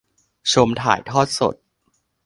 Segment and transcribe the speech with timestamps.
[0.51, 1.55] ชมถ่ายทอดสด